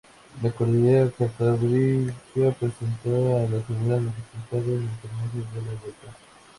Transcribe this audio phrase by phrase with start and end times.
[0.41, 2.11] La cordillera Cantábrica
[2.59, 6.17] presentaba las primeras dificultades montañosas de la Vuelta.